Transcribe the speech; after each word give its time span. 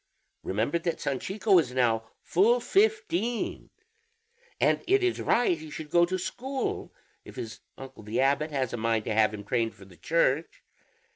Remember 0.41 0.79
that 0.79 0.99
Sanchico 0.99 1.59
is 1.59 1.73
now 1.73 2.09
full 2.23 2.59
fifteen, 2.59 3.69
and 4.59 4.83
it 4.87 5.03
is 5.03 5.21
right 5.21 5.55
he 5.59 5.69
should 5.69 5.91
go 5.91 6.07
to 6.07 6.17
school, 6.17 6.91
if 7.23 7.35
his 7.35 7.59
uncle 7.77 8.01
the 8.01 8.19
abbot 8.19 8.49
has 8.49 8.73
a 8.73 8.77
mind 8.77 9.05
to 9.05 9.13
have 9.13 9.31
him 9.31 9.43
trained 9.43 9.75
for 9.75 9.85
the 9.85 9.97
Church. 9.97 10.63